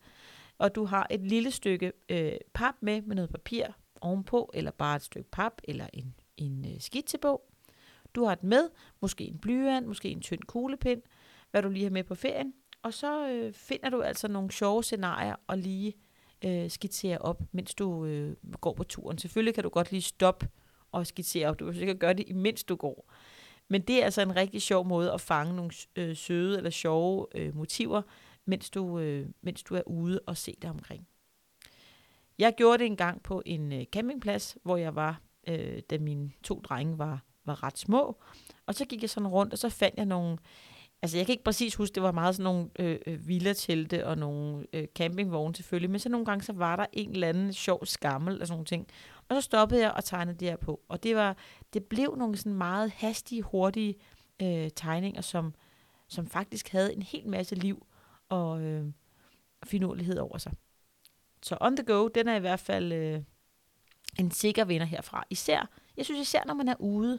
og 0.59 0.75
du 0.75 0.85
har 0.85 1.07
et 1.11 1.21
lille 1.21 1.51
stykke 1.51 1.93
øh, 2.09 2.33
pap 2.55 2.75
med, 2.81 3.03
med 3.03 3.17
noget 3.17 3.31
papir 3.31 3.67
ovenpå, 4.01 4.51
eller 4.55 4.71
bare 4.71 4.97
et 4.97 5.03
stykke 5.03 5.31
pap, 5.31 5.53
eller 5.65 5.87
en, 5.93 6.15
en 6.37 6.65
øh, 6.75 6.81
skitsebog. 6.81 7.43
Du 8.15 8.25
har 8.25 8.35
det 8.35 8.45
med, 8.45 8.69
måske 9.01 9.25
en 9.25 9.39
blyant, 9.39 9.87
måske 9.87 10.09
en 10.09 10.21
tynd 10.21 10.43
kuglepind, 10.43 11.03
hvad 11.51 11.63
du 11.63 11.69
lige 11.69 11.83
har 11.83 11.91
med 11.91 12.05
på 12.05 12.15
ferien. 12.15 12.55
Og 12.83 12.95
så 12.95 13.29
øh, 13.29 13.53
finder 13.53 13.91
du 13.91 14.03
altså 14.03 14.29
nogle 14.29 14.51
sjove 14.51 14.83
scenarier 14.83 15.37
og 15.47 15.59
lige 15.59 15.95
øh, 16.45 16.71
skitsere 16.71 17.19
op, 17.19 17.43
mens 17.53 17.75
du 17.75 18.05
øh, 18.05 18.37
går 18.61 18.73
på 18.75 18.85
turen. 18.85 19.19
Selvfølgelig 19.19 19.55
kan 19.55 19.65
du 19.65 19.71
godt 19.71 19.93
lige 19.93 20.03
stoppe 20.03 20.49
og 20.93 21.07
skitsere 21.07 21.49
op. 21.49 21.59
Du 21.61 21.65
kan 21.65 21.75
sikkert 21.75 21.99
gøre 21.99 22.15
det, 22.15 22.29
imens 22.29 22.65
du 22.65 22.77
går. 22.77 23.13
Men 23.71 23.83
det 23.83 24.01
er 24.01 24.05
altså 24.05 24.23
en 24.23 24.37
rigtig 24.37 24.63
sjov 24.63 24.87
måde 24.87 25.13
at 25.13 25.21
fange 25.21 25.57
nogle 25.57 25.71
øh, 25.97 26.17
søde 26.17 26.57
eller 26.57 26.71
sjove 26.71 27.27
øh, 27.35 27.57
motiver, 27.57 28.03
mens 28.45 28.71
du, 28.71 28.99
øh, 28.99 29.27
mens 29.43 29.63
du 29.63 29.75
er 29.75 29.83
ude 29.87 30.21
og 30.27 30.37
se 30.37 30.57
dig 30.63 30.71
omkring. 30.71 31.07
Jeg 32.39 32.55
gjorde 32.57 32.79
det 32.79 32.87
en 32.87 32.97
gang 32.97 33.23
på 33.23 33.43
en 33.47 33.73
øh, 33.73 33.85
campingplads, 33.85 34.57
hvor 34.63 34.77
jeg 34.77 34.95
var 34.95 35.21
øh, 35.49 35.83
da 35.91 35.99
mine 35.99 36.31
to 36.43 36.61
drenge 36.61 36.99
var, 36.99 37.23
var 37.45 37.63
ret 37.63 37.79
små. 37.79 38.17
Og 38.67 38.75
så 38.75 38.85
gik 38.85 39.03
jeg 39.03 39.11
sådan 39.11 39.29
rundt, 39.29 39.53
og 39.53 39.59
så 39.59 39.69
fandt 39.69 39.97
jeg 39.97 40.07
nogle... 40.07 40.39
Altså, 41.03 41.17
jeg 41.17 41.27
kan 41.27 41.33
ikke 41.33 41.45
præcis 41.45 41.75
huske, 41.75 41.95
det 41.95 42.03
var 42.03 42.13
meget 42.13 42.35
sådan 42.35 42.45
nogle 42.45 42.71
øh, 42.79 42.89
villatelte 43.07 43.27
villa-telte 43.27 44.07
og 44.07 44.19
nogle 44.19 44.67
øh, 44.73 44.87
campingvogne 44.95 45.55
selvfølgelig, 45.55 45.91
men 45.91 46.01
så 46.01 46.09
nogle 46.09 46.27
gange, 46.27 46.45
så 46.45 46.53
var 46.53 46.77
der 46.77 46.87
en 46.93 47.11
eller 47.11 47.29
anden 47.29 47.53
sjov 47.53 47.87
skammel 47.87 48.41
og 48.41 48.47
sådan 48.47 48.53
nogle 48.55 48.65
ting. 48.65 48.87
Og 49.29 49.37
så 49.37 49.41
stoppede 49.41 49.81
jeg 49.83 49.93
og 49.93 50.05
tegnede 50.05 50.39
det 50.39 50.49
her 50.49 50.57
på. 50.57 50.81
Og 50.89 51.03
det, 51.03 51.17
var, 51.17 51.37
det 51.73 51.85
blev 51.85 52.17
nogle 52.17 52.37
sådan 52.37 52.55
meget 52.55 52.91
hastige, 52.91 53.43
hurtige 53.43 53.95
øh, 54.43 54.71
tegninger, 54.77 55.21
som, 55.21 55.55
som 56.09 56.27
faktisk 56.27 56.69
havde 56.69 56.95
en 56.95 57.03
hel 57.03 57.29
masse 57.29 57.55
liv 57.55 57.87
og 58.29 58.61
øh, 58.61 58.87
finurlighed 59.65 60.19
over 60.19 60.39
sig. 60.39 60.53
Så 61.43 61.57
On 61.61 61.77
The 61.77 61.85
Go, 61.85 62.09
den 62.09 62.29
er 62.29 62.37
i 62.37 62.41
hvert 62.41 62.61
fald 62.61 62.93
øh, 62.93 63.23
en 64.19 64.31
sikker 64.31 64.65
vinder 64.65 64.87
herfra. 64.87 65.25
Især, 65.31 65.71
jeg 65.97 66.05
synes 66.05 66.21
især, 66.21 66.43
når 66.47 66.55
man 66.55 66.69
er 66.69 66.75
ude, 66.79 67.19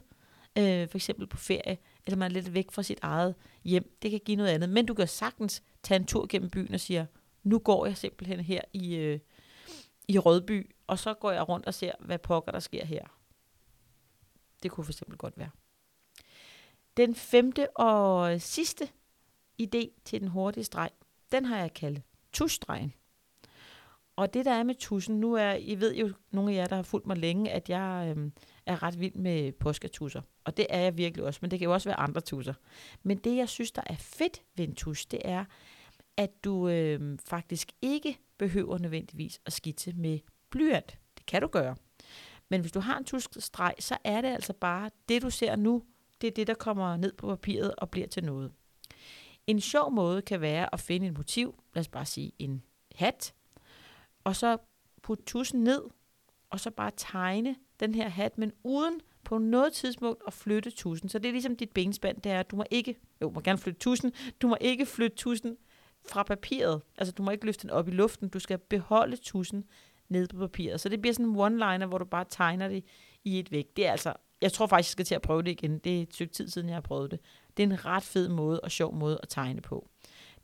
øh, 0.58 0.90
for 0.90 0.98
eksempel 0.98 1.28
på 1.28 1.38
ferie, 1.38 1.78
eller 2.06 2.18
man 2.18 2.32
er 2.32 2.34
lidt 2.34 2.54
væk 2.54 2.72
fra 2.72 2.84
sit 2.84 3.00
eget 3.02 3.36
hjem, 3.64 3.98
det 4.02 4.12
kan 4.12 4.20
give 4.26 4.38
noget 4.38 4.50
andet. 4.50 4.70
Men 4.70 4.86
du 4.86 4.94
kan 4.94 5.08
sagtens 5.08 5.64
tage 5.84 6.00
en 6.00 6.06
tur 6.06 6.26
gennem 6.30 6.50
byen 6.50 6.74
og 6.74 6.80
sige, 6.80 7.08
nu 7.44 7.60
går 7.60 7.86
jeg 7.86 7.98
simpelthen 7.98 8.40
her 8.40 8.62
i, 8.74 8.96
øh, 8.96 9.20
i 10.08 10.20
Rødby, 10.20 10.72
og 10.88 11.00
så 11.00 11.14
går 11.14 11.32
jeg 11.32 11.50
rundt 11.50 11.66
og 11.66 11.74
ser, 11.74 11.92
hvad 12.00 12.20
pokker 12.20 12.52
der 12.52 12.60
sker 12.60 12.86
her. 12.86 13.06
Det 14.64 14.72
kunne 14.72 14.84
for 14.84 14.92
eksempel 14.92 15.18
godt 15.18 15.38
være. 15.38 15.50
Den 16.98 17.16
femte 17.16 17.78
og 17.78 18.42
sidste 18.42 18.90
idé 19.62 20.02
til 20.06 20.22
den 20.22 20.28
hurtige 20.28 20.64
streg, 20.64 20.90
den 21.32 21.46
har 21.46 21.58
jeg 21.58 21.74
kaldt 21.74 22.02
tusstregen. 22.34 22.94
Og 24.16 24.34
det 24.34 24.46
der 24.46 24.52
er 24.52 24.64
med 24.64 24.76
tussen, 24.76 25.20
nu 25.20 25.34
er, 25.34 25.54
I 25.54 25.80
ved 25.80 25.96
jo, 25.96 26.14
nogle 26.32 26.52
af 26.52 26.56
jer, 26.56 26.66
der 26.66 26.76
har 26.76 26.84
fulgt 26.84 27.08
mig 27.08 27.18
længe, 27.18 27.52
at 27.52 27.70
jeg 27.70 28.14
øh, 28.18 28.32
er 28.66 28.84
ret 28.84 29.00
vild 29.00 29.16
med 29.16 29.52
påskatusser. 29.52 30.22
Og 30.44 30.58
det 30.58 30.68
er 30.70 30.80
jeg 30.80 30.98
virkelig 30.98 31.26
også, 31.26 31.40
men 31.42 31.52
det 31.52 31.60
kan 31.60 31.66
jo 31.66 31.74
også 31.74 31.90
være 31.90 32.00
andre 32.00 32.22
tusser. 32.22 32.54
Men 33.04 33.18
det, 33.18 33.36
jeg 33.36 33.50
synes, 33.50 33.72
der 33.72 33.82
er 33.86 33.96
fedt 33.96 34.42
ved 34.56 34.68
en 34.68 34.76
tus, 34.76 35.06
det 35.06 35.22
er, 35.26 35.46
at 36.18 36.44
du 36.44 36.68
øh, 36.68 37.20
faktisk 37.26 37.72
ikke 37.82 38.18
behøver 38.38 38.78
nødvendigvis 38.78 39.42
at 39.46 39.54
skitse 39.54 39.94
med 39.94 40.20
blyant. 40.50 40.98
Det 41.18 41.26
kan 41.26 41.42
du 41.42 41.48
gøre. 41.48 41.76
Men 42.50 42.62
hvis 42.62 42.72
du 42.72 42.80
har 42.80 42.98
en 42.98 43.06
tuskstreg, 43.06 43.74
så 43.80 43.98
er 44.04 44.22
det 44.22 44.28
altså 44.28 44.54
bare 44.54 44.90
det, 45.10 45.22
du 45.22 45.30
ser 45.30 45.56
nu, 45.56 45.84
det 46.22 46.28
er 46.28 46.32
det, 46.32 46.48
der 46.48 46.54
kommer 46.54 46.98
ned 46.98 47.14
på 47.14 47.28
papiret 47.28 47.76
og 47.76 47.90
bliver 47.90 48.08
til 48.08 48.24
noget. 48.24 48.52
En 49.48 49.62
sjov 49.62 49.92
måde 49.92 50.22
kan 50.22 50.42
være 50.42 50.74
at 50.74 50.80
finde 50.80 51.08
et 51.08 51.18
motiv, 51.18 51.64
lad 51.74 51.82
os 51.82 51.88
bare 51.88 52.06
sige 52.06 52.32
en 52.40 52.64
hat, 52.96 53.34
og 54.24 54.36
så 54.36 54.58
putte 55.02 55.24
tusen 55.24 55.64
ned, 55.64 55.82
og 56.50 56.60
så 56.60 56.72
bare 56.72 56.92
tegne 56.98 57.56
den 57.80 57.96
her 57.96 58.10
hat, 58.10 58.38
men 58.38 58.52
uden 58.64 59.02
på 59.24 59.38
noget 59.38 59.74
tidspunkt 59.74 60.22
at 60.28 60.34
flytte 60.34 60.72
tusen. 60.72 61.10
Så 61.10 61.20
det 61.20 61.28
er 61.28 61.32
ligesom 61.32 61.56
dit 61.56 61.70
benspand, 61.70 62.22
det 62.22 62.32
er, 62.32 62.40
at 62.40 62.52
du 62.52 62.56
må 62.56 62.64
ikke, 62.72 62.96
jo, 63.22 63.30
må 63.30 63.42
gerne 63.42 63.58
flytte 63.58 63.80
tusen, 63.80 64.12
du 64.42 64.48
må 64.48 64.58
ikke 64.62 64.86
flytte 64.86 65.18
tusen 65.18 65.58
fra 66.10 66.24
papiret. 66.24 66.82
Altså, 66.98 67.12
du 67.12 67.24
må 67.24 67.32
ikke 67.32 67.46
løfte 67.46 67.62
den 67.62 67.70
op 67.70 67.88
i 67.88 67.92
luften, 67.92 68.30
du 68.30 68.40
skal 68.40 68.58
beholde 68.58 69.16
tusen 69.16 69.64
nede 70.10 70.28
på 70.28 70.38
papiret. 70.38 70.82
Så 70.82 70.90
det 70.90 71.02
bliver 71.02 71.14
sådan 71.14 71.26
en 71.26 71.36
one-liner, 71.36 71.86
hvor 71.86 71.98
du 71.98 72.06
bare 72.06 72.26
tegner 72.30 72.68
det 72.68 72.84
i 73.24 73.40
et 73.40 73.52
væk. 73.52 73.68
Det 73.76 73.88
er 73.88 73.92
altså, 73.92 74.14
jeg 74.42 74.52
tror 74.52 74.68
faktisk, 74.68 74.88
jeg 74.88 74.92
skal 74.92 75.06
til 75.06 75.16
at 75.16 75.22
prøve 75.22 75.42
det 75.42 75.52
igen. 75.52 75.80
Det 75.80 75.98
er 75.98 76.02
et 76.02 76.14
stykke 76.14 76.34
tid 76.34 76.48
siden, 76.48 76.70
jeg 76.70 76.76
har 76.76 76.82
prøvet 76.82 77.12
det. 77.12 77.20
Det 77.58 77.64
er 77.64 77.68
en 77.68 77.86
ret 77.86 78.04
fed 78.04 78.30
måde 78.30 78.60
og 78.60 78.72
sjov 78.72 78.96
måde 78.96 79.20
at 79.24 79.30
tegne 79.30 79.62
på. 79.62 79.90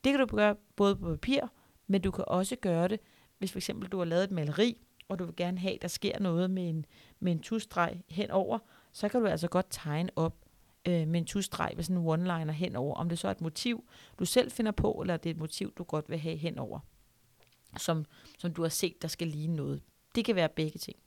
Det 0.04 0.14
kan 0.14 0.20
du 0.20 0.36
gøre 0.36 0.56
både 0.76 0.96
på 0.96 1.10
papir, 1.10 1.42
men 1.88 2.02
du 2.02 2.12
kan 2.12 2.26
også 2.28 2.56
gøre 2.56 2.88
det, 2.88 3.00
hvis 3.38 3.52
for 3.52 3.60
eksempel 3.60 3.90
du 3.90 3.98
har 3.98 4.06
lavet 4.06 4.24
et 4.24 4.32
maleri, 4.32 4.78
og 5.10 5.20
du 5.20 5.26
vil 5.26 5.36
gerne 5.36 5.60
have, 5.60 5.76
at 5.76 5.82
der 5.82 5.88
sker 5.88 6.20
noget 6.20 6.52
med 6.52 6.70
en, 6.70 6.86
med 7.20 7.32
en 7.32 7.40
tusstreg 7.40 8.02
henover, 8.10 8.60
så 8.92 9.10
kan 9.10 9.22
du 9.22 9.28
altså 9.28 9.48
godt 9.48 9.66
tegne 9.70 10.10
op 10.16 10.36
øh, 10.88 11.08
med 11.08 11.20
en 11.20 11.26
tusstreg 11.26 11.72
med 11.76 11.84
sådan 11.84 11.98
en 11.98 12.08
one-liner 12.08 12.52
henover, 12.52 12.96
om 12.96 13.10
det 13.10 13.20
så 13.20 13.28
er 13.28 13.32
et 13.32 13.42
motiv, 13.42 13.84
du 14.20 14.26
selv 14.26 14.52
finder 14.52 14.72
på, 14.72 14.92
eller 14.92 15.18
det 15.18 15.30
er 15.30 15.34
et 15.34 15.40
motiv, 15.40 15.74
du 15.74 15.84
godt 15.84 16.10
vil 16.10 16.20
have 16.20 16.38
henover, 16.38 16.80
som, 17.78 18.06
som 18.38 18.54
du 18.54 18.62
har 18.62 18.70
set, 18.70 19.02
der 19.02 19.08
skal 19.08 19.28
ligne 19.28 19.56
noget. 19.56 19.82
Det 20.16 20.26
kan 20.26 20.36
være 20.36 20.50
begge 20.50 20.80
ting. 20.80 20.98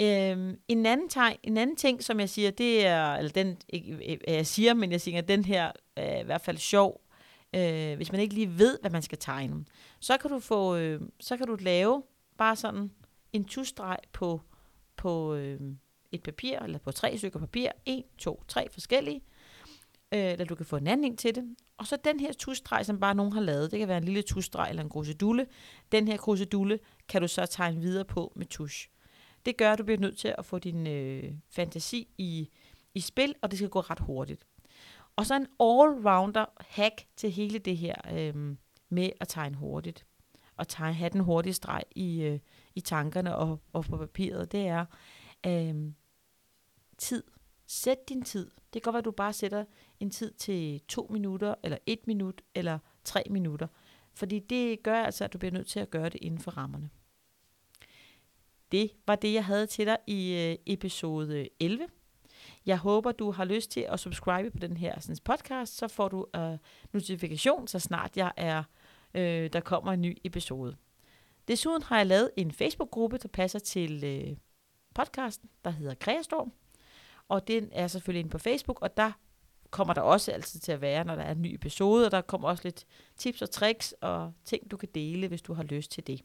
Øhm, 0.00 0.60
en, 0.68 0.86
anden 0.86 1.08
tegn, 1.08 1.36
en 1.42 1.56
anden 1.56 1.76
ting, 1.76 2.04
som 2.04 2.20
jeg 2.20 2.28
siger, 2.28 2.50
det 2.50 2.86
er, 2.86 3.14
eller 3.14 3.30
den, 3.30 3.56
ikke, 3.68 3.92
øh, 3.92 4.18
øh, 4.28 4.34
jeg 4.34 4.46
siger, 4.46 4.74
men 4.74 4.92
jeg 4.92 5.00
siger, 5.00 5.18
at 5.18 5.28
den 5.28 5.44
her 5.44 5.72
er 5.96 6.20
i 6.20 6.24
hvert 6.24 6.40
fald 6.40 6.56
sjov, 6.56 7.00
øh, 7.54 7.96
hvis 7.96 8.12
man 8.12 8.20
ikke 8.20 8.34
lige 8.34 8.58
ved, 8.58 8.78
hvad 8.80 8.90
man 8.90 9.02
skal 9.02 9.18
tegne. 9.18 9.64
Så 10.00 10.16
kan 10.16 10.30
du 10.30 10.38
få, 10.38 10.76
øh, 10.76 11.00
så 11.20 11.36
kan 11.36 11.46
du 11.46 11.56
lave 11.60 12.02
bare 12.38 12.56
sådan 12.56 12.90
en 13.32 13.44
tusstreg 13.44 13.98
på, 14.12 14.40
på 14.98 15.34
øh, 15.34 15.60
et 16.12 16.22
papir, 16.22 16.58
eller 16.58 16.78
på 16.78 16.92
tre 16.92 17.18
stykker 17.18 17.38
papir, 17.38 17.70
en, 17.84 18.04
to, 18.18 18.44
tre 18.48 18.68
forskellige, 18.70 19.20
øh, 20.14 20.32
eller 20.32 20.44
du 20.44 20.54
kan 20.54 20.66
få 20.66 20.76
en 20.76 20.86
anden 20.86 21.16
til 21.16 21.34
det. 21.34 21.56
Og 21.76 21.86
så 21.86 21.98
den 22.04 22.20
her 22.20 22.32
tusstreg, 22.32 22.86
som 22.86 23.00
bare 23.00 23.14
nogen 23.14 23.32
har 23.32 23.40
lavet, 23.40 23.70
det 23.70 23.78
kan 23.78 23.88
være 23.88 23.98
en 23.98 24.04
lille 24.04 24.22
tusstreg 24.22 24.68
eller 24.70 24.82
en 24.82 24.88
krusedulle. 24.88 25.46
Den 25.92 26.08
her 26.08 26.16
krusedulle 26.16 26.78
kan 27.08 27.22
du 27.22 27.28
så 27.28 27.46
tegne 27.46 27.80
videre 27.80 28.04
på 28.04 28.32
med 28.36 28.46
tusch. 28.46 28.88
Det 29.46 29.56
gør, 29.56 29.72
at 29.72 29.78
du 29.78 29.84
bliver 29.84 29.98
nødt 29.98 30.18
til 30.18 30.34
at 30.38 30.44
få 30.44 30.58
din 30.58 30.86
øh, 30.86 31.32
fantasi 31.50 32.08
i, 32.18 32.48
i 32.94 33.00
spil, 33.00 33.34
og 33.42 33.50
det 33.50 33.58
skal 33.58 33.70
gå 33.70 33.80
ret 33.80 34.00
hurtigt. 34.00 34.46
Og 35.16 35.26
så 35.26 35.34
en 35.34 35.46
all-rounder 35.62 36.44
hack 36.60 37.06
til 37.16 37.30
hele 37.30 37.58
det 37.58 37.76
her 37.76 37.94
øh, 38.12 38.56
med 38.88 39.10
at 39.20 39.28
tegne 39.28 39.56
hurtigt. 39.56 40.06
Og 40.56 40.68
tegne, 40.68 40.94
have 40.94 41.10
den 41.10 41.20
hurtige 41.20 41.52
streg 41.52 41.82
i, 41.90 42.22
øh, 42.22 42.38
i 42.78 42.80
tankerne 42.80 43.36
og, 43.36 43.60
og 43.72 43.84
på 43.84 43.96
papiret, 43.96 44.52
det 44.52 44.66
er 44.66 44.84
øh, 45.46 45.92
tid. 46.98 47.22
Sæt 47.66 48.08
din 48.08 48.22
tid. 48.22 48.50
Det 48.72 48.72
kan 48.72 48.80
godt 48.82 48.92
være, 48.92 48.98
at 48.98 49.04
du 49.04 49.10
bare 49.10 49.32
sætter 49.32 49.64
en 50.00 50.10
tid 50.10 50.32
til 50.32 50.80
to 50.88 51.08
minutter, 51.10 51.54
eller 51.62 51.78
et 51.86 52.06
minut, 52.06 52.42
eller 52.54 52.78
tre 53.04 53.22
minutter. 53.30 53.66
Fordi 54.14 54.38
det 54.38 54.82
gør 54.82 55.02
altså, 55.02 55.24
at 55.24 55.32
du 55.32 55.38
bliver 55.38 55.52
nødt 55.52 55.66
til 55.66 55.80
at 55.80 55.90
gøre 55.90 56.08
det 56.08 56.18
inden 56.22 56.40
for 56.40 56.50
rammerne. 56.50 56.90
Det 58.72 58.90
var 59.06 59.16
det, 59.16 59.34
jeg 59.34 59.44
havde 59.44 59.66
til 59.66 59.86
dig 59.86 59.98
i 60.06 60.34
øh, 60.34 60.56
episode 60.66 61.48
11. 61.60 61.88
Jeg 62.66 62.78
håber, 62.78 63.12
du 63.12 63.30
har 63.30 63.44
lyst 63.44 63.70
til 63.70 63.80
at 63.80 64.00
subscribe 64.00 64.50
på 64.50 64.58
den 64.58 64.76
her 64.76 65.00
sådan, 65.00 65.16
podcast, 65.24 65.76
så 65.76 65.88
får 65.88 66.08
du 66.08 66.26
øh, 66.36 66.58
notifikation, 66.92 67.68
så 67.68 67.78
snart 67.78 68.16
jeg 68.16 68.32
er, 68.36 68.62
øh, 69.14 69.52
der 69.52 69.60
kommer 69.60 69.92
en 69.92 70.00
ny 70.00 70.16
episode. 70.24 70.76
Desuden 71.48 71.82
har 71.82 71.96
jeg 71.96 72.06
lavet 72.06 72.30
en 72.36 72.52
Facebook-gruppe, 72.52 73.18
der 73.18 73.28
passer 73.28 73.58
til 73.58 74.04
øh, 74.04 74.36
podcasten, 74.94 75.50
der 75.64 75.70
hedder 75.70 75.94
Kreastorm. 75.94 76.52
Og 77.28 77.48
den 77.48 77.68
er 77.72 77.86
selvfølgelig 77.86 78.20
inde 78.20 78.30
på 78.30 78.38
Facebook, 78.38 78.82
og 78.82 78.96
der 78.96 79.12
kommer 79.70 79.94
der 79.94 80.00
også 80.00 80.32
altid 80.32 80.60
til 80.60 80.72
at 80.72 80.80
være, 80.80 81.04
når 81.04 81.14
der 81.14 81.22
er 81.22 81.32
en 81.32 81.42
ny 81.42 81.54
episode, 81.54 82.06
og 82.06 82.10
der 82.10 82.20
kommer 82.20 82.48
også 82.48 82.64
lidt 82.64 82.86
tips 83.16 83.42
og 83.42 83.50
tricks 83.50 83.94
og 84.00 84.32
ting, 84.44 84.70
du 84.70 84.76
kan 84.76 84.88
dele, 84.94 85.28
hvis 85.28 85.42
du 85.42 85.54
har 85.54 85.62
lyst 85.62 85.90
til 85.90 86.06
det. 86.06 86.20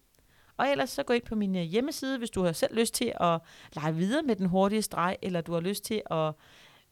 Og 0.57 0.67
ellers 0.67 0.89
så 0.89 1.03
gå 1.03 1.13
ind 1.13 1.23
på 1.23 1.35
min 1.35 1.55
øh, 1.55 1.61
hjemmeside, 1.61 2.17
hvis 2.17 2.29
du 2.29 2.43
har 2.43 2.51
selv 2.51 2.75
lyst 2.75 2.93
til 2.93 3.13
at 3.19 3.39
lege 3.75 3.95
videre 3.95 4.23
med 4.23 4.35
den 4.35 4.45
hurtige 4.45 4.81
streg, 4.81 5.17
eller 5.21 5.41
du 5.41 5.53
har 5.53 5.59
lyst 5.59 5.83
til 5.83 6.01
at 6.11 6.33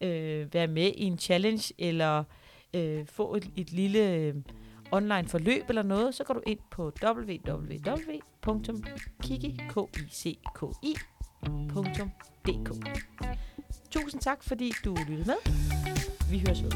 øh, 0.02 0.54
være 0.54 0.68
med 0.68 0.92
i 0.96 1.04
en 1.04 1.20
challenge, 1.20 1.74
eller 1.78 2.24
øh, 2.74 3.06
få 3.06 3.36
et, 3.36 3.52
et 3.56 3.72
lille 3.72 4.14
øh, 4.14 4.36
online 4.92 5.28
forløb 5.28 5.70
eller 5.70 5.84
noget, 5.84 6.16
så 6.16 6.24
går 6.24 6.34
du 6.34 6.42
ind 6.48 6.60
på 6.72 6.92
www.kiki.dk. 7.04 8.20
Tusind 13.92 14.22
tak, 14.22 14.44
fordi 14.44 14.72
du 14.86 14.96
lyttede 15.08 15.26
med. 15.26 15.36
Vi 16.32 16.44
høres 16.48 16.64
ved. 16.64 16.72